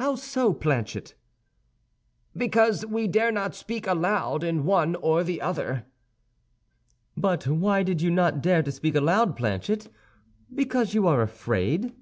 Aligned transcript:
"How 0.00 0.14
so, 0.14 0.54
Planchet?" 0.54 1.14
"Because 2.34 2.86
we 2.86 3.06
dare 3.06 3.30
not 3.30 3.54
speak 3.54 3.86
aloud 3.86 4.42
in 4.42 4.64
one 4.64 4.94
or 4.94 5.22
the 5.22 5.42
other." 5.42 5.84
"But 7.18 7.46
why 7.46 7.82
did 7.82 8.00
you 8.00 8.10
not 8.10 8.40
dare 8.40 8.62
to 8.62 8.72
speak 8.72 8.94
aloud, 8.94 9.36
Planchet—because 9.36 10.94
you 10.94 11.06
are 11.06 11.20
afraid?" 11.20 11.94